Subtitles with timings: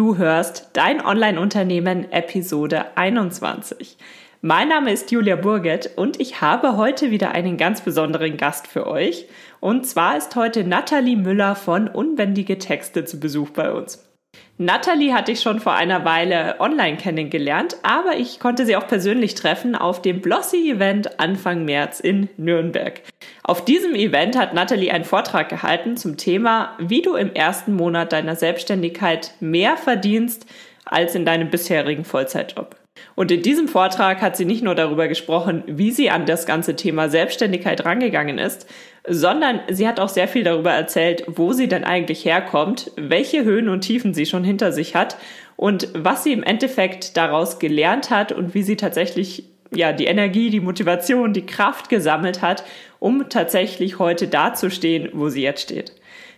[0.00, 3.98] Du hörst Dein Online-Unternehmen Episode 21.
[4.40, 8.86] Mein Name ist Julia Burget und ich habe heute wieder einen ganz besonderen Gast für
[8.86, 9.26] euch.
[9.60, 14.09] Und zwar ist heute Nathalie Müller von Unbändige Texte zu Besuch bei uns.
[14.62, 19.34] Natalie hatte ich schon vor einer Weile online kennengelernt, aber ich konnte sie auch persönlich
[19.34, 23.00] treffen auf dem Blossy-Event Anfang März in Nürnberg.
[23.42, 28.12] Auf diesem Event hat Natalie einen Vortrag gehalten zum Thema, wie du im ersten Monat
[28.12, 30.44] deiner Selbstständigkeit mehr verdienst
[30.84, 32.76] als in deinem bisherigen Vollzeitjob.
[33.14, 36.76] Und in diesem Vortrag hat sie nicht nur darüber gesprochen, wie sie an das ganze
[36.76, 38.66] Thema Selbstständigkeit rangegangen ist,
[39.06, 43.68] sondern sie hat auch sehr viel darüber erzählt, wo sie denn eigentlich herkommt, welche Höhen
[43.68, 45.16] und Tiefen sie schon hinter sich hat
[45.56, 50.50] und was sie im Endeffekt daraus gelernt hat und wie sie tatsächlich ja, die Energie,
[50.50, 52.64] die Motivation, die Kraft gesammelt hat,
[52.98, 55.92] um tatsächlich heute dazustehen, wo sie jetzt steht.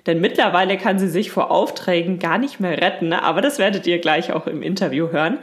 [0.06, 4.00] Denn mittlerweile kann sie sich vor Aufträgen gar nicht mehr retten, aber das werdet ihr
[4.00, 5.38] gleich auch im Interview hören.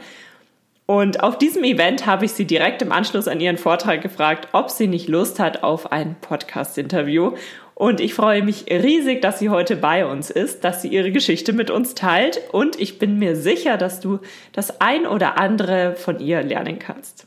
[0.90, 4.70] Und auf diesem Event habe ich sie direkt im Anschluss an ihren Vortrag gefragt, ob
[4.70, 7.34] sie nicht Lust hat auf ein Podcast-Interview.
[7.76, 11.52] Und ich freue mich riesig, dass sie heute bei uns ist, dass sie ihre Geschichte
[11.52, 12.40] mit uns teilt.
[12.50, 14.18] Und ich bin mir sicher, dass du
[14.52, 17.24] das ein oder andere von ihr lernen kannst.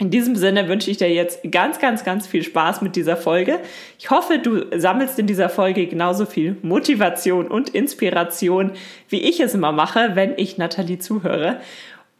[0.00, 3.60] In diesem Sinne wünsche ich dir jetzt ganz, ganz, ganz viel Spaß mit dieser Folge.
[4.00, 8.72] Ich hoffe, du sammelst in dieser Folge genauso viel Motivation und Inspiration,
[9.08, 11.60] wie ich es immer mache, wenn ich Nathalie zuhöre.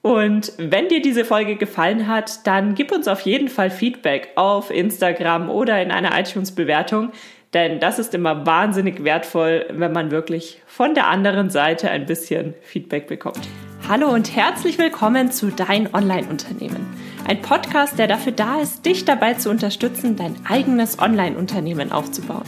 [0.04, 4.70] Und wenn dir diese Folge gefallen hat, dann gib uns auf jeden Fall Feedback auf
[4.70, 7.10] Instagram oder in einer iTunes-Bewertung,
[7.54, 12.52] denn das ist immer wahnsinnig wertvoll, wenn man wirklich von der anderen Seite ein bisschen
[12.60, 13.48] Feedback bekommt.
[13.88, 16.86] Hallo und herzlich willkommen zu Dein Online-Unternehmen.
[17.26, 22.44] Ein Podcast, der dafür da ist, dich dabei zu unterstützen, dein eigenes Online-Unternehmen aufzubauen.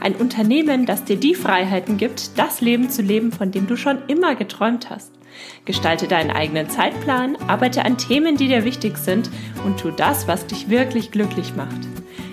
[0.00, 3.98] Ein Unternehmen, das dir die Freiheiten gibt, das Leben zu leben, von dem du schon
[4.08, 5.15] immer geträumt hast.
[5.64, 9.30] Gestalte deinen eigenen Zeitplan, arbeite an Themen, die dir wichtig sind
[9.64, 11.80] und tu das, was dich wirklich glücklich macht.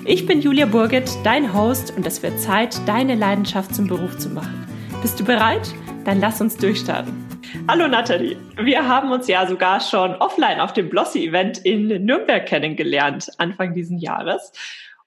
[0.06, 4.30] Ich bin Julia Burget, dein Host und es wird Zeit, deine Leidenschaft zum Beruf zu
[4.30, 4.68] machen.
[5.02, 5.74] Bist du bereit?
[6.06, 7.14] Dann lass uns durchstarten.
[7.68, 13.30] Hallo Nathalie, wir haben uns ja sogar schon offline auf dem Blossy-Event in Nürnberg kennengelernt,
[13.38, 14.52] Anfang diesen Jahres.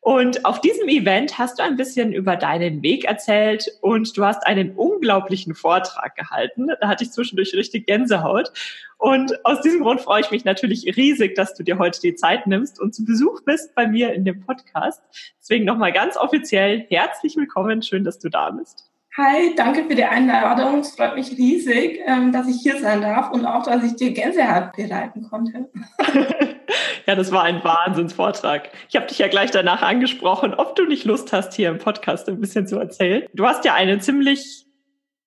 [0.01, 4.47] Und auf diesem Event hast du ein bisschen über deinen Weg erzählt und du hast
[4.47, 6.69] einen unglaublichen Vortrag gehalten.
[6.81, 8.53] Da hatte ich zwischendurch richtig Gänsehaut.
[8.99, 12.47] Und aus diesem Grund freue ich mich natürlich riesig, dass du dir heute die Zeit
[12.47, 15.03] nimmst und zu Besuch bist bei mir in dem Podcast.
[15.41, 17.83] Deswegen nochmal ganz offiziell herzlich willkommen.
[17.83, 18.89] Schön, dass du da bist.
[19.19, 20.81] Hi, danke für die Einladung.
[20.81, 24.13] Es freut mich riesig, ähm, dass ich hier sein darf und auch, dass ich dir
[24.13, 25.71] Gänsehaut bereiten konnte.
[27.07, 28.69] Ja, das war ein Wahnsinnsvortrag.
[28.89, 32.29] Ich habe dich ja gleich danach angesprochen, ob du nicht Lust hast, hier im Podcast
[32.29, 33.23] ein bisschen zu erzählen.
[33.33, 34.66] Du hast ja einen ziemlich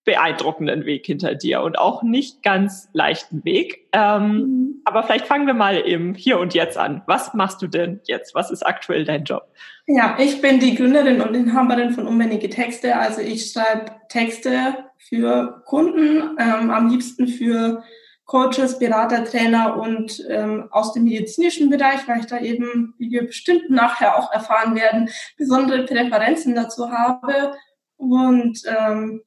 [0.06, 3.88] beeindruckenden Weg hinter dir und auch nicht ganz leichten Weg.
[3.92, 4.82] Ähm, mhm.
[4.86, 7.04] Aber vielleicht fangen wir mal im Hier und Jetzt an.
[7.06, 8.34] Was machst du denn jetzt?
[8.34, 9.44] Was ist aktuell dein Job?
[9.86, 12.96] Ja, ich bin die Gründerin und Inhaberin von Unbändige Texte.
[12.96, 17.84] Also ich schreibe Texte für Kunden, ähm, am liebsten für
[18.26, 23.26] Coaches, Berater, Trainer und ähm, aus dem medizinischen Bereich, weil ich da eben, wie wir
[23.26, 27.54] bestimmt nachher auch erfahren werden, besondere Präferenzen dazu habe.
[27.98, 29.24] Und ähm,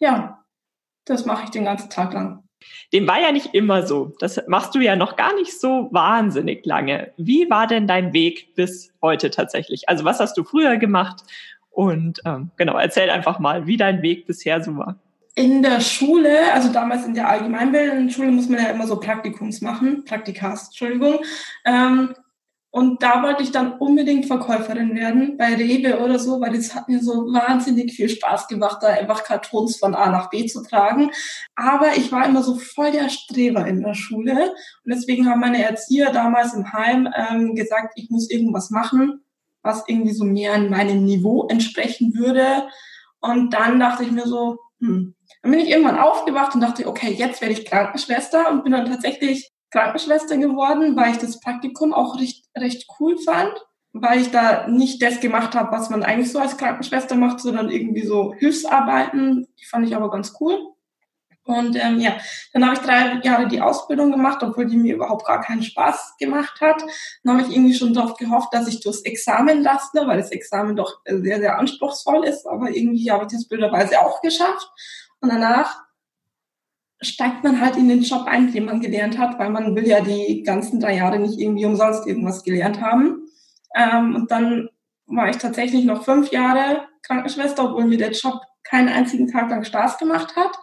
[0.00, 0.44] ja,
[1.04, 2.42] das mache ich den ganzen Tag lang.
[2.92, 4.12] Dem war ja nicht immer so.
[4.18, 7.12] Das machst du ja noch gar nicht so wahnsinnig lange.
[7.16, 9.88] Wie war denn dein Weg bis heute tatsächlich?
[9.88, 11.22] Also was hast du früher gemacht?
[11.70, 14.98] Und ähm, genau, erzähl einfach mal, wie dein Weg bisher so war
[15.34, 19.60] in der Schule, also damals in der allgemeinbildenden Schule, muss man ja immer so Praktikums
[19.60, 21.20] machen, Praktikas, Entschuldigung.
[21.64, 22.14] Ähm,
[22.72, 26.88] und da wollte ich dann unbedingt Verkäuferin werden bei Rewe oder so, weil das hat
[26.88, 31.10] mir so wahnsinnig viel Spaß gemacht, da einfach Kartons von A nach B zu tragen.
[31.56, 34.54] Aber ich war immer so voll der Streber in der Schule.
[34.84, 39.24] Und deswegen haben meine Erzieher damals im Heim ähm, gesagt, ich muss irgendwas machen,
[39.62, 42.68] was irgendwie so mehr an meinem Niveau entsprechen würde.
[43.20, 47.12] Und dann dachte ich mir so, hm, dann bin ich irgendwann aufgewacht und dachte, okay,
[47.12, 52.18] jetzt werde ich Krankenschwester und bin dann tatsächlich Krankenschwester geworden, weil ich das Praktikum auch
[52.18, 53.52] recht, recht cool fand,
[53.92, 57.70] weil ich da nicht das gemacht habe, was man eigentlich so als Krankenschwester macht, sondern
[57.70, 59.48] irgendwie so Hilfsarbeiten.
[59.58, 60.58] Die fand ich aber ganz cool.
[61.44, 62.16] Und ähm, ja,
[62.52, 66.16] dann habe ich drei Jahre die Ausbildung gemacht, obwohl die mir überhaupt gar keinen Spaß
[66.18, 66.82] gemacht hat.
[67.24, 70.76] Dann habe ich irgendwie schon darauf gehofft, dass ich durchs Examen lasse, weil das Examen
[70.76, 72.46] doch sehr, sehr anspruchsvoll ist.
[72.46, 74.70] Aber irgendwie habe ich das blöderweise auch geschafft.
[75.20, 75.82] Und danach
[77.02, 80.00] steigt man halt in den Job ein, den man gelernt hat, weil man will ja
[80.00, 83.26] die ganzen drei Jahre nicht irgendwie umsonst irgendwas gelernt haben.
[83.74, 84.68] Ähm, und dann
[85.06, 89.64] war ich tatsächlich noch fünf Jahre Krankenschwester, obwohl mir der Job keinen einzigen Tag lang
[89.64, 90.56] Spaß gemacht hat.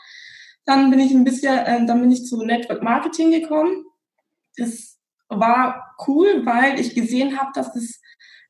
[0.65, 3.85] Dann bin ich ein bisschen, äh, dann bin ich zu Network Marketing gekommen.
[4.57, 4.99] Das
[5.29, 7.99] war cool, weil ich gesehen habe, dass das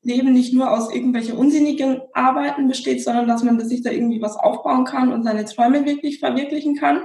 [0.02, 4.36] Leben nicht nur aus irgendwelchen unsinnigen Arbeiten besteht, sondern dass man sich da irgendwie was
[4.36, 7.04] aufbauen kann und seine Träume wirklich verwirklichen kann.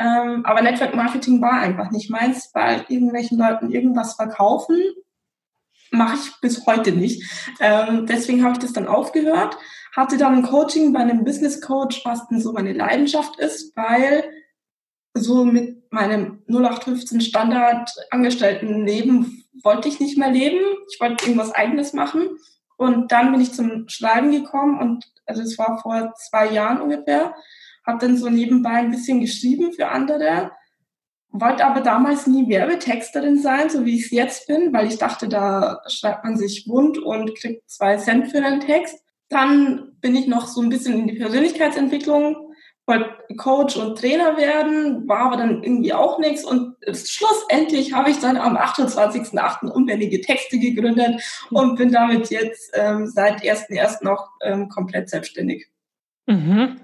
[0.00, 4.80] Ähm, aber Network Marketing war einfach nicht meins, weil irgendwelchen Leuten irgendwas verkaufen
[5.90, 7.22] mache ich bis heute nicht.
[7.60, 9.56] Ähm, deswegen habe ich das dann aufgehört,
[9.94, 14.24] hatte dann ein Coaching bei einem Business Coach, was denn so meine Leidenschaft ist, weil
[15.14, 20.60] so mit meinem 0815 Standard Angestellten Leben wollte ich nicht mehr leben.
[20.92, 22.28] Ich wollte irgendwas eigenes machen.
[22.76, 27.34] Und dann bin ich zum Schreiben gekommen und also es war vor zwei Jahren ungefähr,
[27.90, 30.50] habe dann so nebenbei ein bisschen geschrieben für andere
[31.32, 35.28] wollte aber damals nie Werbetexterin sein, so wie ich es jetzt bin, weil ich dachte,
[35.28, 38.98] da schreibt man sich bunt und kriegt zwei Cent für den Text.
[39.28, 42.52] Dann bin ich noch so ein bisschen in die Persönlichkeitsentwicklung,
[42.84, 48.18] wollte Coach und Trainer werden, war aber dann irgendwie auch nichts und schlussendlich habe ich
[48.18, 49.70] dann am 28.08.
[49.70, 54.02] unbändige Texte gegründet und bin damit jetzt ähm, seit 1.1.
[54.02, 55.68] noch ähm, komplett selbstständig.
[56.26, 56.76] Mhm.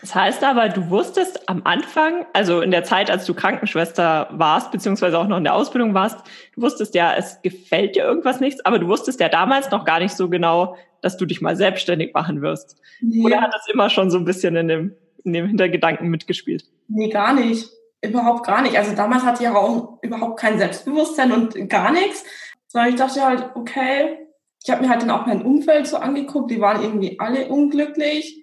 [0.00, 4.72] Das heißt aber, du wusstest am Anfang, also in der Zeit, als du Krankenschwester warst,
[4.72, 6.18] beziehungsweise auch noch in der Ausbildung warst,
[6.54, 10.00] du wusstest ja, es gefällt dir irgendwas nichts, aber du wusstest ja damals noch gar
[10.00, 12.76] nicht so genau, dass du dich mal selbstständig machen wirst.
[13.00, 13.24] Nee.
[13.24, 14.94] Oder hat das immer schon so ein bisschen in dem,
[15.24, 16.64] in dem Hintergedanken mitgespielt?
[16.88, 17.68] Nee, gar nicht.
[18.04, 18.76] Überhaupt gar nicht.
[18.76, 22.24] Also damals hatte ich ja auch überhaupt kein Selbstbewusstsein und gar nichts.
[22.66, 24.18] Sondern ich dachte halt, okay,
[24.64, 28.41] ich habe mir halt dann auch mein Umfeld so angeguckt, die waren irgendwie alle unglücklich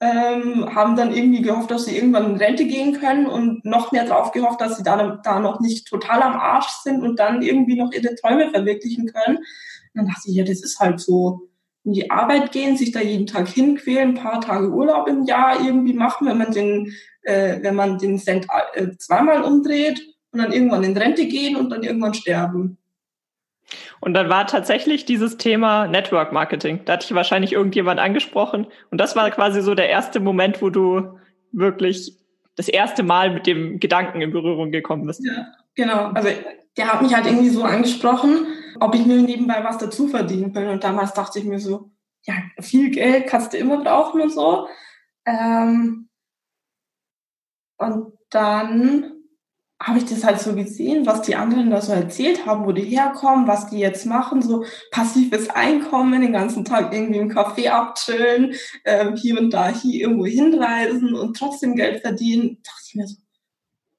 [0.00, 4.04] ähm, haben dann irgendwie gehofft, dass sie irgendwann in Rente gehen können und noch mehr
[4.04, 7.76] drauf gehofft, dass sie da, da noch nicht total am Arsch sind und dann irgendwie
[7.76, 9.38] noch ihre Träume verwirklichen können.
[9.38, 9.44] Und
[9.94, 11.48] dann dachte ich, ja, das ist halt so.
[11.84, 15.64] In die Arbeit gehen, sich da jeden Tag hinquälen, ein paar Tage Urlaub im Jahr
[15.64, 20.02] irgendwie machen, wenn man den, äh, wenn man den Cent äh, zweimal umdreht
[20.32, 22.76] und dann irgendwann in Rente gehen und dann irgendwann sterben.
[24.00, 26.80] Und dann war tatsächlich dieses Thema Network Marketing.
[26.84, 28.66] Da hatte ich wahrscheinlich irgendjemand angesprochen.
[28.90, 31.18] Und das war quasi so der erste Moment, wo du
[31.52, 32.16] wirklich
[32.56, 35.24] das erste Mal mit dem Gedanken in Berührung gekommen bist.
[35.24, 36.10] Ja, genau.
[36.12, 36.28] Also
[36.76, 38.46] der hat mich halt irgendwie so angesprochen,
[38.80, 40.68] ob ich mir nebenbei was dazu verdienen will.
[40.68, 41.90] Und damals dachte ich mir so,
[42.22, 44.68] ja, viel Geld kannst du immer brauchen und so.
[45.26, 46.08] Ähm,
[47.78, 49.15] und dann
[49.80, 52.84] habe ich das halt so gesehen, was die anderen da so erzählt haben, wo die
[52.84, 58.54] herkommen, was die jetzt machen, so passives Einkommen, den ganzen Tag irgendwie im Café abchillen,
[58.84, 63.16] äh, hier und da hier irgendwo hinreisen und trotzdem Geld verdienen, dachte ich mir so,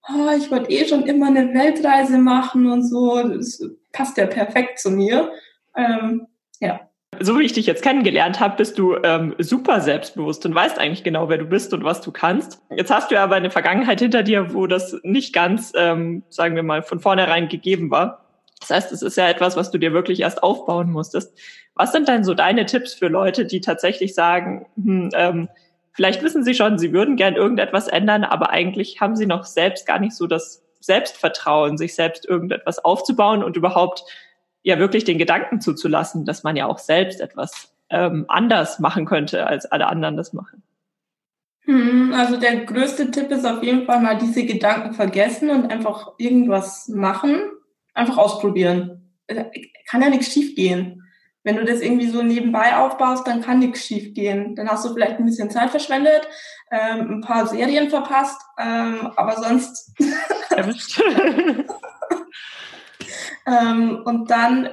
[0.10, 4.80] oh, ich wollte eh schon immer eine Weltreise machen und so, das passt ja perfekt
[4.80, 5.32] zu mir.
[5.76, 6.28] Ähm,
[6.60, 6.87] ja
[7.20, 11.04] so wie ich dich jetzt kennengelernt habe, bist du ähm, super selbstbewusst und weißt eigentlich
[11.04, 12.62] genau, wer du bist und was du kannst.
[12.70, 16.56] Jetzt hast du ja aber eine Vergangenheit hinter dir, wo das nicht ganz, ähm, sagen
[16.56, 18.26] wir mal, von vornherein gegeben war.
[18.60, 21.38] Das heißt, es ist ja etwas, was du dir wirklich erst aufbauen musstest.
[21.76, 25.50] Was sind denn so deine Tipps für Leute, die tatsächlich sagen, hm, ähm,
[25.94, 29.86] vielleicht wissen sie schon, sie würden gern irgendetwas ändern, aber eigentlich haben sie noch selbst
[29.86, 34.04] gar nicht so das Selbstvertrauen, sich selbst irgendetwas aufzubauen und überhaupt
[34.64, 39.48] ja wirklich den Gedanken zuzulassen, dass man ja auch selbst etwas ähm, anders machen könnte,
[39.48, 40.64] als alle anderen das machen.
[41.62, 46.14] Hm, also der größte Tipp ist auf jeden Fall mal diese Gedanken vergessen und einfach
[46.18, 47.42] irgendwas machen,
[47.94, 49.14] einfach ausprobieren.
[49.28, 49.46] Äh,
[49.90, 51.04] kann ja nichts schief gehen.
[51.44, 54.56] Wenn du das irgendwie so nebenbei aufbaust, dann kann nichts schief gehen.
[54.56, 56.28] Dann hast du vielleicht ein bisschen Zeit verschwendet,
[56.72, 59.94] ähm, ein paar Serien verpasst, ähm, aber sonst.
[63.48, 64.70] Ähm, und dann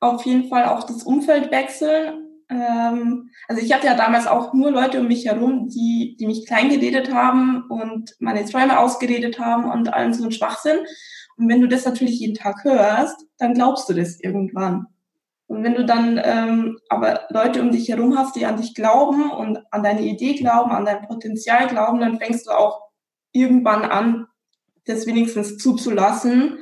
[0.00, 2.26] auf jeden Fall auch das Umfeld wechseln.
[2.48, 6.46] Ähm, also ich hatte ja damals auch nur Leute um mich herum, die, die mich
[6.46, 10.78] klein geredet haben und meine Träume ausgeredet haben und allen so ein Schwachsinn.
[11.36, 14.86] Und wenn du das natürlich jeden Tag hörst, dann glaubst du das irgendwann.
[15.46, 19.30] Und wenn du dann ähm, aber Leute um dich herum hast, die an dich glauben
[19.30, 22.82] und an deine Idee glauben, an dein Potenzial glauben, dann fängst du auch
[23.32, 24.26] irgendwann an,
[24.86, 26.58] das wenigstens zuzulassen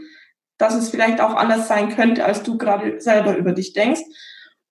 [0.58, 4.02] dass es vielleicht auch anders sein könnte, als du gerade selber über dich denkst.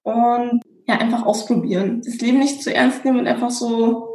[0.03, 2.01] Und ja, einfach ausprobieren.
[2.05, 4.09] Das Leben nicht zu ernst nehmen und einfach so,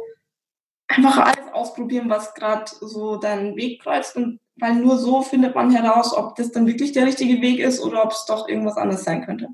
[0.87, 4.15] einfach alles ausprobieren, was gerade so deinen Weg kreuzt.
[4.15, 7.79] Und weil nur so findet man heraus, ob das dann wirklich der richtige Weg ist
[7.79, 9.49] oder ob es doch irgendwas anderes sein könnte.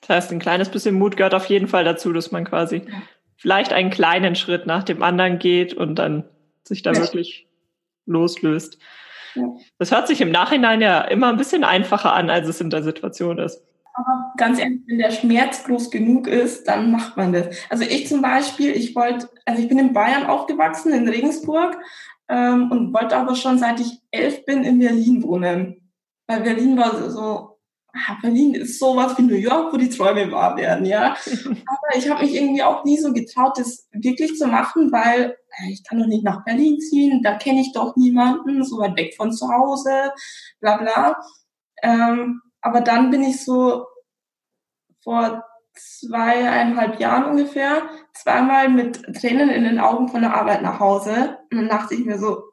[0.00, 3.02] Das heißt, ein kleines bisschen Mut gehört auf jeden Fall dazu, dass man quasi ja.
[3.36, 6.28] vielleicht einen kleinen Schritt nach dem anderen geht und dann
[6.64, 7.00] sich da ja.
[7.00, 7.46] wirklich
[8.04, 8.78] loslöst.
[9.78, 12.82] Das hört sich im Nachhinein ja immer ein bisschen einfacher an, als es in der
[12.82, 13.62] Situation ist.
[13.94, 17.46] Aber ganz ehrlich, wenn der Schmerz groß genug ist, dann macht man das.
[17.70, 21.78] Also ich zum Beispiel, ich wollte, also ich bin in Bayern aufgewachsen, in Regensburg.
[22.28, 25.90] ähm, und wollte aber schon seit ich elf bin in Berlin wohnen.
[26.26, 27.55] Weil Berlin war so,
[28.22, 31.16] Berlin ist sowas wie New York, wo die Träume wahr werden, ja.
[31.26, 35.72] aber ich habe mich irgendwie auch nie so getraut, das wirklich zu machen, weil äh,
[35.72, 39.14] ich kann doch nicht nach Berlin ziehen, da kenne ich doch niemanden, so weit weg
[39.16, 40.12] von zu Hause,
[40.60, 41.16] bla bla.
[41.82, 43.86] Ähm, aber dann bin ich so
[45.02, 47.82] vor zweieinhalb Jahren ungefähr
[48.14, 51.38] zweimal mit Tränen in den Augen von der Arbeit nach Hause.
[51.50, 52.44] Und dann dachte ich mir so,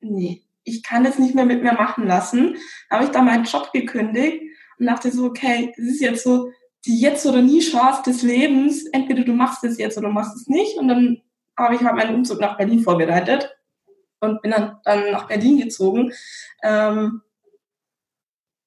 [0.00, 2.56] nee, ich kann das nicht mehr mit mir machen lassen.
[2.88, 4.42] Da habe ich dann meinen Job gekündigt
[4.82, 6.50] und dachte so, okay, das ist jetzt so
[6.84, 8.84] die jetzt oder nie Chance des Lebens.
[8.86, 10.76] Entweder du machst es jetzt oder du machst es nicht.
[10.76, 11.22] Und dann
[11.56, 13.56] habe ich halt meinen Umzug nach Berlin vorbereitet
[14.20, 16.12] und bin dann, dann nach Berlin gezogen.
[16.62, 17.22] Ähm,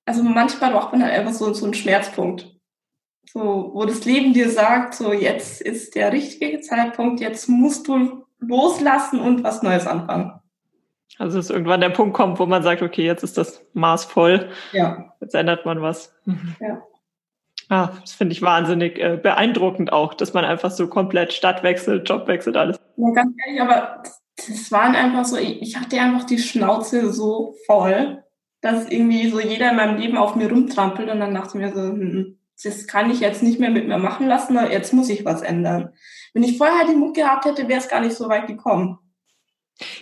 [0.05, 2.55] also manchmal braucht man halt einfach so, so einen Schmerzpunkt
[3.35, 8.25] so, wo das Leben dir sagt, so jetzt ist der richtige Zeitpunkt, jetzt musst du
[8.39, 10.39] loslassen und was Neues anfangen.
[11.17, 14.49] Also dass irgendwann der Punkt kommt, wo man sagt, okay, jetzt ist das Maß voll.
[14.73, 15.13] Ja.
[15.21, 16.13] Jetzt ändert man was.
[16.25, 16.55] Mhm.
[16.59, 16.81] Ja.
[17.69, 22.07] Ah, das finde ich wahnsinnig äh, beeindruckend auch, dass man einfach so komplett Stadt wechselt,
[22.07, 22.79] Job wechselt, alles.
[22.97, 24.03] Ja, ganz ehrlich, aber
[24.35, 28.23] das waren einfach so, ich hatte einfach die Schnauze so voll,
[28.61, 31.73] dass irgendwie so jeder in meinem Leben auf mir rumtrampelt und dann dachte ich mir
[31.73, 35.25] so, hm, das kann ich jetzt nicht mehr mit mir machen lassen, jetzt muss ich
[35.25, 35.93] was ändern.
[36.33, 38.99] Wenn ich vorher den Mut gehabt hätte, wäre es gar nicht so weit gekommen.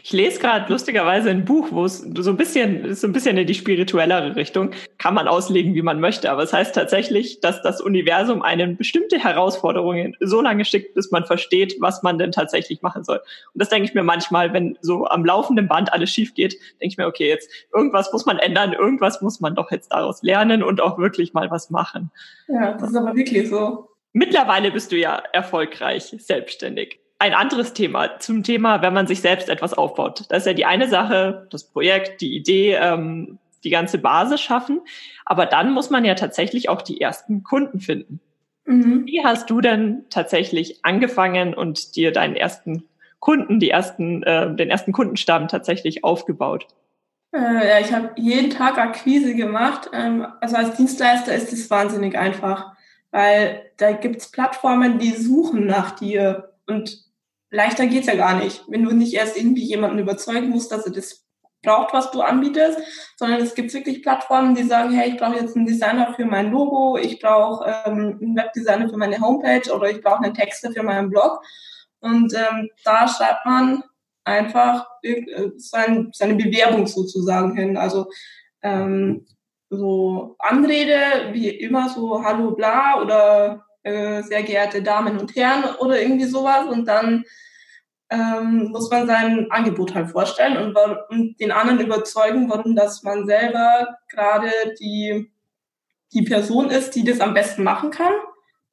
[0.04, 3.48] Ich lese gerade lustigerweise ein Buch, wo es so ein bisschen, so ein bisschen in
[3.48, 6.30] die spirituellere Richtung, kann man auslegen, wie man möchte.
[6.30, 11.26] Aber es heißt tatsächlich, dass das Universum einen bestimmte Herausforderungen so lange schickt, bis man
[11.26, 13.18] versteht, was man denn tatsächlich machen soll.
[13.18, 16.88] Und das denke ich mir manchmal, wenn so am laufenden Band alles schief geht, denke
[16.88, 20.62] ich mir, okay, jetzt irgendwas muss man ändern, irgendwas muss man doch jetzt daraus lernen
[20.62, 22.12] und auch wirklich mal was machen.
[22.48, 23.90] Ja, das ist aber wirklich so.
[24.12, 29.50] Mittlerweile bist du ja erfolgreich selbstständig ein anderes Thema zum Thema, wenn man sich selbst
[29.50, 30.26] etwas aufbaut.
[30.30, 34.82] Das ist ja die eine Sache, das Projekt, die Idee, ähm, die ganze Basis schaffen.
[35.26, 38.20] Aber dann muss man ja tatsächlich auch die ersten Kunden finden.
[38.66, 39.06] Mhm.
[39.06, 42.84] Wie hast du denn tatsächlich angefangen und dir deinen ersten
[43.20, 46.68] Kunden, die ersten, äh, den ersten Kundenstamm tatsächlich aufgebaut?
[47.34, 49.90] Äh, ja, ich habe jeden Tag Akquise gemacht.
[49.94, 52.74] Ähm, also als Dienstleister ist es wahnsinnig einfach,
[53.12, 57.04] weil da gibt's Plattformen, die suchen nach dir und
[57.50, 60.92] leichter geht's ja gar nicht, wenn du nicht erst irgendwie jemanden überzeugen musst, dass er
[60.92, 61.24] das
[61.64, 62.78] braucht, was du anbietest,
[63.16, 66.52] sondern es gibt wirklich Plattformen, die sagen, hey, ich brauche jetzt einen Designer für mein
[66.52, 70.84] Logo, ich brauche ähm, einen Webdesigner für meine Homepage oder ich brauche einen Texter für
[70.84, 71.42] meinen Blog.
[72.02, 73.82] Und ähm, da schreibt man
[74.26, 77.78] einfach äh, sein, seine Bewerbung sozusagen hin.
[77.78, 78.10] Also
[78.62, 79.26] ähm,
[79.70, 86.02] so Anrede, wie immer so Hallo bla oder äh, sehr geehrte Damen und Herren oder
[86.02, 87.26] irgendwie sowas und dann
[88.10, 90.78] ähm, muss man sein Angebot halt vorstellen und,
[91.10, 95.32] und den anderen überzeugen, warum dass man selber gerade die,
[96.14, 98.14] die Person ist, die das am besten machen kann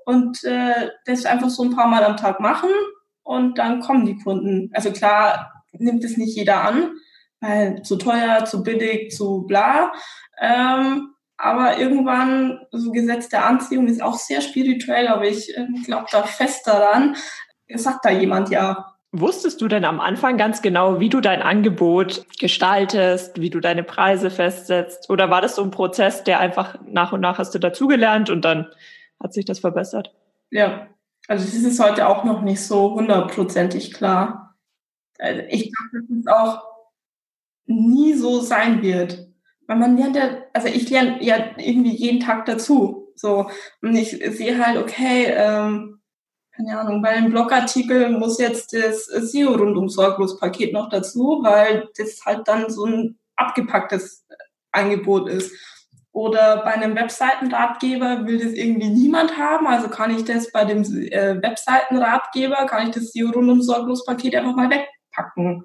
[0.04, 2.70] und äh, das einfach so ein paar Mal am Tag machen
[3.22, 4.70] und dann kommen die Kunden.
[4.74, 6.96] Also klar nimmt es nicht jeder an,
[7.40, 9.92] weil zu teuer, zu billig, zu bla.
[10.40, 16.06] Ähm, aber irgendwann, so Gesetz der Anziehung ist auch sehr spirituell, aber ich äh, glaube
[16.10, 17.16] da fest daran.
[17.74, 18.94] Sagt da jemand ja.
[19.12, 23.82] Wusstest du denn am Anfang ganz genau, wie du dein Angebot gestaltest, wie du deine
[23.82, 25.08] Preise festsetzt?
[25.08, 28.44] Oder war das so ein Prozess, der einfach nach und nach hast du dazugelernt und
[28.44, 28.66] dann
[29.22, 30.14] hat sich das verbessert?
[30.50, 30.88] Ja,
[31.26, 34.56] also das ist heute auch noch nicht so hundertprozentig klar.
[35.18, 36.64] Also ich glaube, dass es auch
[37.66, 39.30] nie so sein wird
[39.70, 43.12] weil man lernt ja, also ich lerne ja irgendwie jeden Tag dazu.
[43.14, 43.50] So,
[43.82, 46.00] und ich sehe halt, okay, ähm,
[46.56, 51.88] keine Ahnung, bei einem Blogartikel muss jetzt das SEO rundum sorglos Paket noch dazu, weil
[51.96, 54.26] das halt dann so ein abgepacktes
[54.72, 55.52] Angebot ist.
[56.12, 60.82] Oder bei einem Webseitenratgeber will das irgendwie niemand haben, also kann ich das bei dem
[60.82, 65.64] äh, Webseitenratgeber, kann ich das SEO rundum sorglos Paket einfach mal wegpacken.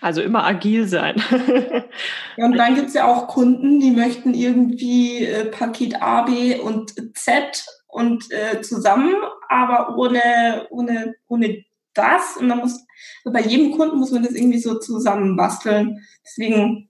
[0.00, 1.20] Also immer agil sein.
[2.36, 6.94] ja, und dann gibt's ja auch Kunden, die möchten irgendwie äh, Paket A, B und
[7.16, 9.14] Z und äh, zusammen,
[9.48, 11.64] aber ohne, ohne, ohne
[11.94, 12.36] das.
[12.36, 12.86] Und dann muss,
[13.24, 16.06] also bei jedem Kunden muss man das irgendwie so zusammenbasteln.
[16.24, 16.88] Deswegen,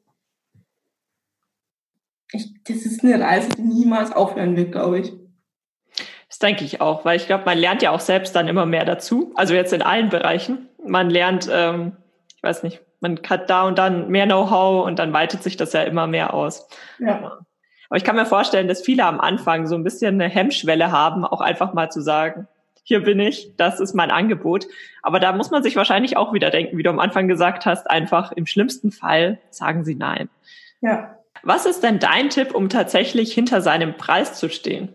[2.32, 5.12] ich, das ist eine Reise, die niemals aufhören wird, glaube ich.
[6.28, 8.84] Das denke ich auch, weil ich glaube, man lernt ja auch selbst dann immer mehr
[8.84, 9.32] dazu.
[9.34, 10.68] Also jetzt in allen Bereichen.
[10.84, 11.96] Man lernt, ähm,
[12.36, 15.72] ich weiß nicht, man hat da und dann mehr Know-how und dann weitet sich das
[15.72, 16.68] ja immer mehr aus.
[16.98, 17.38] Ja.
[17.88, 21.24] Aber ich kann mir vorstellen, dass viele am Anfang so ein bisschen eine Hemmschwelle haben,
[21.24, 22.46] auch einfach mal zu sagen,
[22.82, 24.66] hier bin ich, das ist mein Angebot.
[25.02, 27.90] Aber da muss man sich wahrscheinlich auch wieder denken, wie du am Anfang gesagt hast,
[27.90, 30.28] einfach im schlimmsten Fall sagen sie nein.
[30.80, 31.18] Ja.
[31.42, 34.92] Was ist denn dein Tipp, um tatsächlich hinter seinem Preis zu stehen?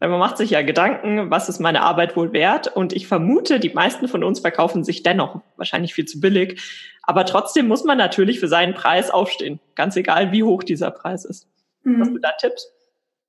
[0.00, 2.74] Weil man macht sich ja Gedanken, was ist meine Arbeit wohl wert?
[2.74, 6.60] Und ich vermute, die meisten von uns verkaufen sich dennoch wahrscheinlich viel zu billig.
[7.02, 9.60] Aber trotzdem muss man natürlich für seinen Preis aufstehen.
[9.74, 11.46] Ganz egal, wie hoch dieser Preis ist.
[11.84, 12.00] Mhm.
[12.00, 12.72] Hast du da Tipps?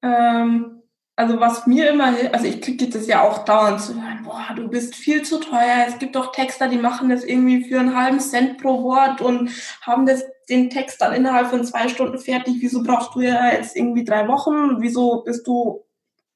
[0.01, 0.81] Ähm,
[1.17, 4.55] also was mir immer hilft, also ich kriege das ja auch dauernd zu hören, boah,
[4.55, 5.85] du bist viel zu teuer.
[5.87, 9.51] Es gibt doch Texter, die machen das irgendwie für einen halben Cent pro Wort und
[9.81, 12.55] haben das, den Text dann innerhalb von zwei Stunden fertig.
[12.59, 14.81] Wieso brauchst du ja jetzt irgendwie drei Wochen?
[14.81, 15.83] Wieso bist du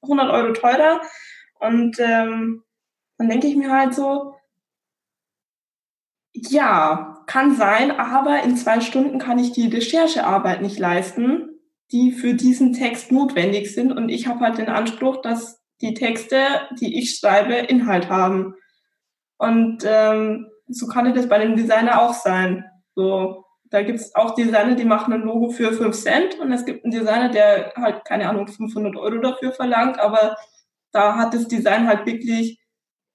[0.06, 1.02] 100 Euro teurer?
[1.60, 2.64] Und ähm,
[3.18, 4.36] dann denke ich mir halt so,
[6.34, 11.56] ja, kann sein, aber in zwei Stunden kann ich die Recherchearbeit nicht leisten
[11.92, 13.92] die für diesen Text notwendig sind.
[13.92, 16.38] Und ich habe halt den Anspruch, dass die Texte,
[16.80, 18.56] die ich schreibe, Inhalt haben.
[19.38, 22.66] Und ähm, so kann das bei dem Designer auch sein.
[22.96, 23.45] So,
[23.76, 26.92] da gibt's auch Designer, die machen ein Logo für 5 Cent und es gibt einen
[26.92, 30.38] Designer, der halt, keine Ahnung, 500 Euro dafür verlangt, aber
[30.94, 32.58] da hat das Design halt wirklich,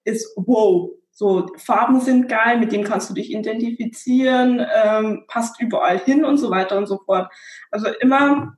[0.05, 0.91] ist wow.
[1.13, 6.37] So, Farben sind geil, mit dem kannst du dich identifizieren, ähm, passt überall hin und
[6.37, 7.33] so weiter und so fort.
[7.71, 8.55] Also immer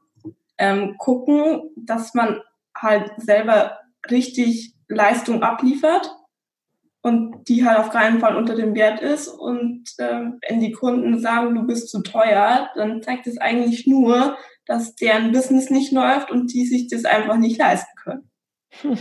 [0.58, 2.40] ähm, gucken, dass man
[2.76, 3.78] halt selber
[4.10, 6.16] richtig Leistung abliefert
[7.02, 9.28] und die halt auf keinen Fall unter dem Wert ist.
[9.28, 14.36] Und ähm, wenn die Kunden sagen, du bist zu teuer, dann zeigt es eigentlich nur,
[14.66, 18.30] dass deren Business nicht läuft und die sich das einfach nicht leisten können.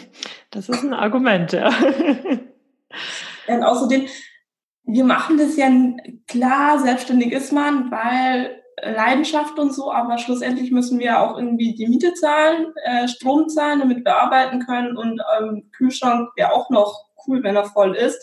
[0.49, 1.69] Das ist ein Argument, ja.
[3.47, 4.05] Und außerdem,
[4.83, 5.69] wir machen das ja
[6.27, 11.87] klar, selbstständig ist man, weil Leidenschaft und so, aber schlussendlich müssen wir auch irgendwie die
[11.87, 17.05] Miete zahlen, äh, Strom zahlen, damit wir arbeiten können und ähm, Kühlschrank wäre auch noch
[17.27, 18.19] cool, wenn er voll ist.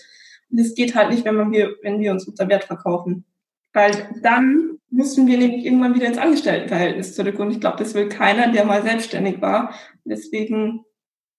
[0.51, 3.25] Und das geht halt nicht, wenn, man wir, wenn wir uns unter Wert verkaufen.
[3.73, 7.39] Weil dann müssen wir nämlich irgendwann wieder ins Angestelltenverhältnis zurück.
[7.39, 9.75] Und ich glaube, das will keiner, der mal selbstständig war.
[10.05, 10.85] Deswegen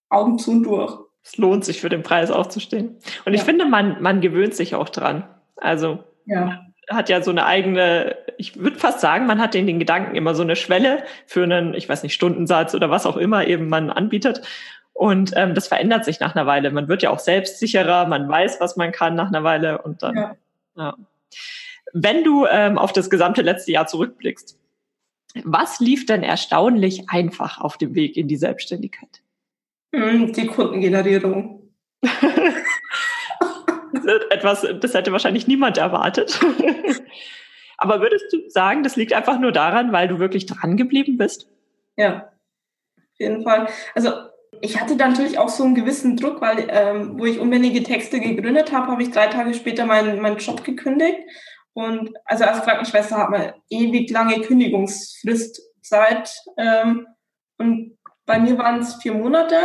[0.09, 0.99] Augen zu und durch.
[1.23, 2.99] Es lohnt sich für den Preis aufzustehen.
[3.25, 5.27] Und ich finde, man, man gewöhnt sich auch dran.
[5.57, 9.79] Also ja hat ja so eine eigene, ich würde fast sagen, man hat in den
[9.79, 13.47] Gedanken immer so eine Schwelle für einen, ich weiß nicht, Stundensatz oder was auch immer
[13.47, 14.41] eben man anbietet.
[14.93, 16.71] Und ähm, das verändert sich nach einer Weile.
[16.71, 20.15] Man wird ja auch selbstsicherer, man weiß, was man kann nach einer Weile und dann.
[20.15, 20.35] Ja.
[20.75, 20.97] ja.
[21.93, 24.57] Wenn du ähm, auf das gesamte letzte Jahr zurückblickst,
[25.43, 29.21] was lief denn erstaunlich einfach auf dem Weg in die Selbstständigkeit?
[29.93, 31.61] Hm, die Kundengenerierung.
[34.29, 36.39] etwas, das hätte wahrscheinlich niemand erwartet.
[37.77, 41.47] Aber würdest du sagen, das liegt einfach nur daran, weil du wirklich dran geblieben bist?
[41.95, 42.31] Ja,
[42.97, 43.67] auf jeden Fall.
[43.95, 44.11] Also
[44.61, 48.19] ich hatte da natürlich auch so einen gewissen Druck, weil ähm, wo ich unbändige Texte
[48.19, 51.19] gegründet habe, habe ich drei Tage später meinen, meinen Job gekündigt.
[51.73, 56.33] Und also als Krankenschwester hat man ewig lange Kündigungsfristzeit.
[56.57, 57.07] Ähm,
[57.57, 59.55] und bei mir waren es vier Monate.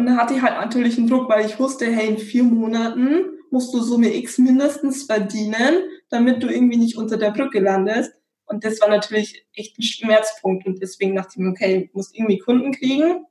[0.00, 3.38] Und dann hatte ich halt natürlich einen Druck, weil ich wusste, hey, in vier Monaten
[3.50, 8.14] musst du Summe X mindestens verdienen, damit du irgendwie nicht unter der Brücke landest.
[8.46, 10.66] Und das war natürlich echt ein Schmerzpunkt.
[10.66, 13.26] Und deswegen dachte ich mir, okay, ich muss irgendwie Kunden kriegen.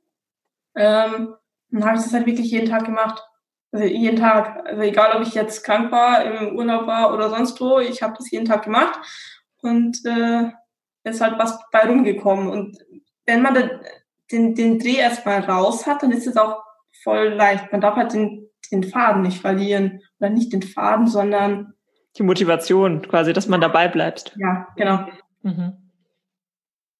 [0.76, 1.34] Ähm,
[1.70, 3.20] dann habe ich das halt wirklich jeden Tag gemacht.
[3.72, 4.64] Also jeden Tag.
[4.64, 8.14] Also egal, ob ich jetzt krank war, im Urlaub war oder sonst wo, ich habe
[8.16, 8.96] das jeden Tag gemacht.
[9.60, 10.52] Und äh,
[11.02, 12.46] ist halt was bei rumgekommen.
[12.46, 12.78] Und
[13.26, 13.54] wenn man
[14.32, 16.62] den, den Dreh erstmal raus hat, dann ist es auch
[17.02, 17.72] voll leicht.
[17.72, 20.00] Man darf halt den, den Faden nicht verlieren.
[20.18, 21.74] Oder nicht den Faden, sondern
[22.16, 24.34] die Motivation quasi, dass man dabei bleibt.
[24.36, 25.06] Ja, genau.
[25.42, 25.76] Mhm.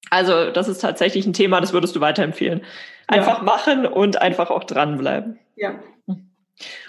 [0.09, 2.61] Also das ist tatsächlich ein Thema, das würdest du weiterempfehlen.
[3.07, 3.43] Einfach ja.
[3.43, 5.39] machen und einfach auch dranbleiben.
[5.55, 5.79] Ja.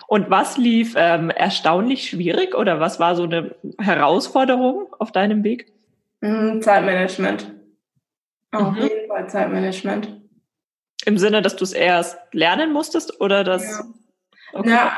[0.07, 5.73] Und was lief ähm, erstaunlich schwierig oder was war so eine Herausforderung auf deinem Weg?
[6.21, 7.51] Mm, Zeitmanagement.
[8.51, 8.83] Auf mhm.
[8.83, 10.22] jeden Fall Zeitmanagement.
[11.05, 13.63] Im Sinne, dass du es erst lernen musstest oder dass.
[13.63, 13.85] Ja.
[14.53, 14.71] Okay.
[14.71, 14.93] Na,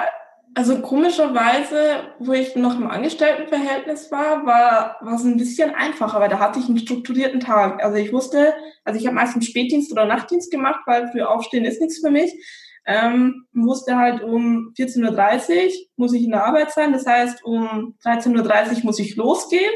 [0.56, 6.28] also komischerweise, wo ich noch im Angestelltenverhältnis war, war, war es ein bisschen einfacher, weil
[6.28, 7.82] da hatte ich einen strukturierten Tag.
[7.82, 11.80] Also ich wusste, also ich habe meistens Spätdienst oder Nachtdienst gemacht, weil für Aufstehen ist
[11.80, 12.32] nichts für mich.
[12.86, 16.92] Ähm, wusste halt um 14.30 Uhr muss ich in der Arbeit sein.
[16.92, 19.72] Das heißt, um 13.30 Uhr muss ich losgehen.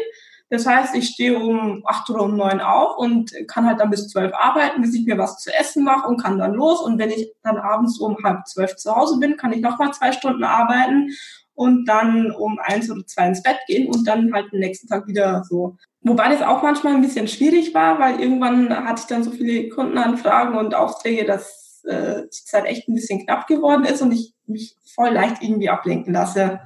[0.51, 4.09] Das heißt, ich stehe um acht oder um neun auf und kann halt dann bis
[4.09, 6.81] zwölf arbeiten, bis ich mir was zu essen mache und kann dann los.
[6.81, 9.93] Und wenn ich dann abends um halb zwölf zu Hause bin, kann ich noch mal
[9.93, 11.11] zwei Stunden arbeiten
[11.55, 15.07] und dann um eins oder zwei ins Bett gehen und dann halt den nächsten Tag
[15.07, 15.77] wieder so.
[16.03, 19.69] Wobei das auch manchmal ein bisschen schwierig war, weil irgendwann hatte ich dann so viele
[19.69, 24.35] Kundenanfragen und Aufträge, dass äh, die Zeit echt ein bisschen knapp geworden ist und ich
[24.47, 26.61] mich voll leicht irgendwie ablenken lasse.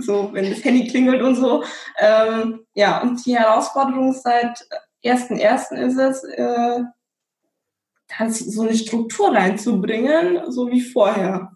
[0.00, 1.64] So, wenn das Handy klingelt und so.
[1.98, 4.66] Ähm, ja, und die Herausforderung seit
[5.04, 5.76] 1.1.
[5.76, 6.80] ist es, äh,
[8.28, 11.52] so eine Struktur reinzubringen, so wie vorher.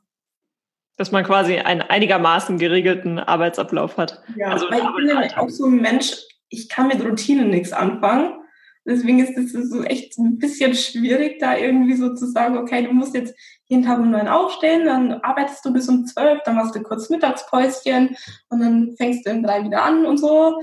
[0.96, 4.22] Dass man quasi einen einigermaßen geregelten Arbeitsablauf hat.
[4.36, 6.12] Ja, also weil ich bin auch so ein Mensch,
[6.48, 8.43] ich kann mit Routinen nichts anfangen.
[8.86, 12.92] Deswegen ist es so echt ein bisschen schwierig, da irgendwie so zu sagen, okay, du
[12.92, 13.34] musst jetzt
[13.66, 17.08] jeden Tag um neun aufstehen, dann arbeitest du bis um zwölf, dann machst du kurz
[17.08, 18.16] Mittagspäuschen
[18.50, 20.60] und dann fängst du um drei wieder an und so.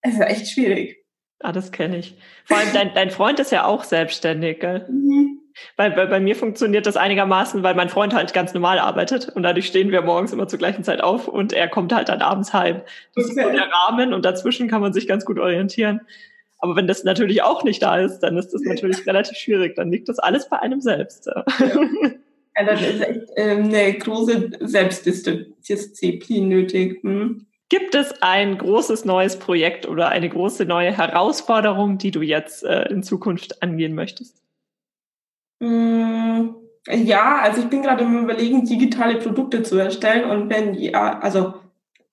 [0.00, 1.04] Es ist echt schwierig.
[1.40, 2.16] Ah, das kenne ich.
[2.44, 4.86] Vor allem dein, dein Freund ist ja auch selbstständig, gell?
[4.88, 5.38] Mhm.
[5.76, 9.42] Weil, weil bei mir funktioniert das einigermaßen, weil mein Freund halt ganz normal arbeitet und
[9.42, 12.54] dadurch stehen wir morgens immer zur gleichen Zeit auf und er kommt halt dann abends
[12.54, 12.80] heim.
[13.14, 13.40] Das okay.
[13.40, 16.00] ist so der Rahmen und dazwischen kann man sich ganz gut orientieren.
[16.62, 19.74] Aber wenn das natürlich auch nicht da ist, dann ist das natürlich relativ schwierig.
[19.74, 21.26] Dann liegt das alles bei einem selbst.
[21.26, 21.44] Ja.
[22.54, 22.64] Ja.
[22.66, 27.02] dann ist echt ähm, eine große Selbstdisziplin nötig.
[27.02, 27.46] Hm.
[27.68, 32.82] Gibt es ein großes neues Projekt oder eine große neue Herausforderung, die du jetzt äh,
[32.90, 34.40] in Zukunft angehen möchtest?
[35.58, 36.50] Mm,
[36.86, 41.54] ja, also ich bin gerade im Überlegen, digitale Produkte zu erstellen und wenn ja, also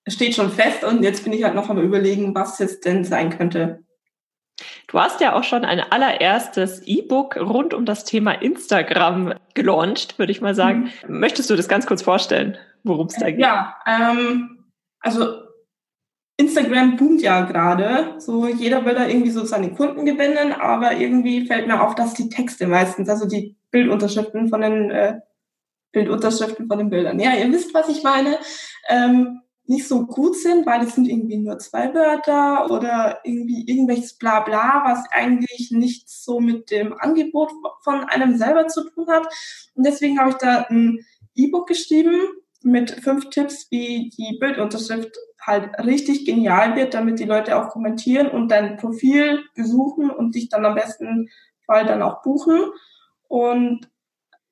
[0.08, 3.30] steht schon fest und jetzt bin ich halt noch am Überlegen, was es denn sein
[3.30, 3.84] könnte.
[4.90, 10.32] Du hast ja auch schon ein allererstes E-Book rund um das Thema Instagram gelauncht, würde
[10.32, 10.90] ich mal sagen.
[11.06, 11.20] Mhm.
[11.20, 13.38] Möchtest du das ganz kurz vorstellen, worum es da geht?
[13.38, 14.64] Ja, ähm,
[14.98, 15.42] also
[16.38, 18.16] Instagram boomt ja gerade.
[18.18, 22.14] So jeder will da irgendwie so seine Kunden gewinnen, aber irgendwie fällt mir auf, dass
[22.14, 25.20] die Texte meistens, also die Bildunterschriften von den äh,
[25.92, 28.38] Bildunterschriften von den Bildern, ja, ihr wisst, was ich meine,
[28.88, 34.14] ähm, nicht so gut sind, weil es sind irgendwie nur zwei Wörter oder irgendwie irgendwelches
[34.14, 37.52] Blabla, was eigentlich nichts so mit dem Angebot
[37.84, 39.32] von einem selber zu tun hat.
[39.74, 41.06] Und deswegen habe ich da ein
[41.36, 42.20] E-Book geschrieben
[42.62, 48.28] mit fünf Tipps, wie die Bildunterschrift halt richtig genial wird, damit die Leute auch kommentieren
[48.28, 51.30] und dein Profil besuchen und dich dann am besten
[51.64, 52.60] Fall dann auch buchen.
[53.28, 53.88] Und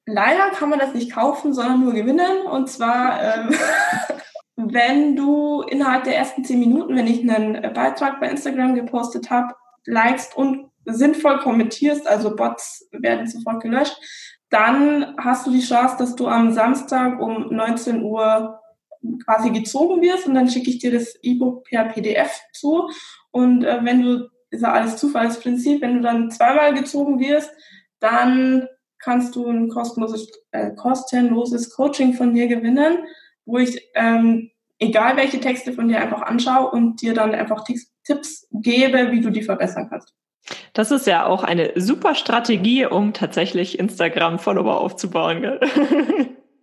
[0.07, 2.47] leider kann man das nicht kaufen, sondern nur gewinnen.
[2.47, 3.51] Und zwar, ähm,
[4.61, 9.55] wenn du innerhalb der ersten zehn Minuten, wenn ich einen Beitrag bei Instagram gepostet habe,
[9.87, 13.97] likest und sinnvoll kommentierst, also Bots werden sofort gelöscht,
[14.51, 18.59] dann hast du die Chance, dass du am Samstag um 19 Uhr
[19.25, 22.91] quasi gezogen wirst und dann schicke ich dir das E-Book per PDF zu.
[23.31, 27.53] Und äh, wenn du, ist ja alles Zufallsprinzip, wenn du dann zweimal gezogen wirst,
[28.01, 28.67] dann
[28.99, 32.99] kannst du ein kostenloses, äh, kostenloses Coaching von mir gewinnen,
[33.49, 37.65] wo ich ähm, egal welche Texte von dir einfach anschaue und dir dann einfach
[38.05, 40.15] Tipps gebe, wie du die verbessern kannst.
[40.73, 45.59] Das ist ja auch eine super Strategie, um tatsächlich Instagram-Follower aufzubauen.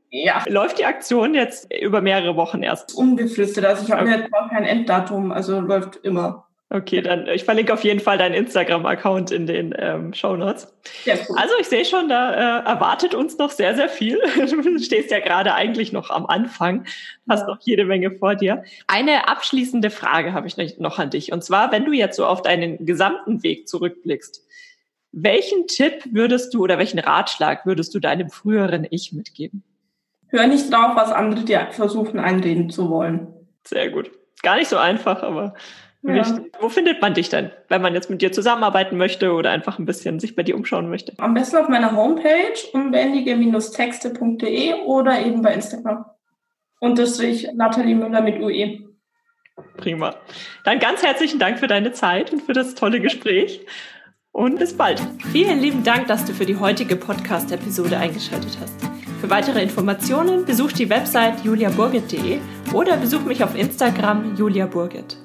[0.10, 0.43] Ja.
[0.48, 2.95] Läuft die Aktion jetzt über mehrere Wochen erst?
[2.95, 3.65] Unbefristet.
[3.65, 4.12] Also ich habe okay.
[4.12, 6.48] mir jetzt auch kein Enddatum, also läuft immer.
[6.71, 10.73] Okay, dann ich verlinke auf jeden Fall deinen Instagram-Account in den ähm, Show Notes.
[11.06, 11.38] Ja, cool.
[11.38, 14.19] Also ich sehe schon, da äh, erwartet uns noch sehr, sehr viel.
[14.36, 16.86] Du stehst ja gerade eigentlich noch am Anfang,
[17.30, 17.47] hast ja.
[17.47, 18.63] noch jede Menge vor dir.
[18.88, 21.32] Eine abschließende Frage habe ich noch an dich.
[21.32, 24.43] Und zwar, wenn du jetzt so auf deinen gesamten Weg zurückblickst,
[25.12, 29.63] welchen Tipp würdest du oder welchen Ratschlag würdest du deinem früheren Ich mitgeben?
[30.28, 33.28] Hör nicht drauf, was andere dir versuchen einreden zu wollen.
[33.63, 34.12] Sehr gut.
[34.41, 35.54] Gar nicht so einfach, aber
[36.08, 36.39] ja.
[36.60, 39.86] Wo findet man dich denn, wenn man jetzt mit dir zusammenarbeiten möchte oder einfach ein
[39.86, 41.13] bisschen sich bei dir umschauen möchte?
[41.18, 46.06] Am besten auf meiner Homepage unbändige-texte.de oder eben bei Instagram.
[46.80, 48.82] Unterstrich Nathalie Müller mit UE.
[49.78, 50.15] Prima.
[50.63, 53.65] Dann ganz herzlichen Dank für deine Zeit und für das tolle Gespräch
[54.32, 55.02] und bis bald.
[55.32, 58.76] Vielen lieben Dank, dass du für die heutige Podcast-Episode eingeschaltet hast.
[59.22, 62.39] Für weitere Informationen besuch die Website juliaburgit.de
[62.74, 65.25] oder besuch mich auf Instagram juliaburgit.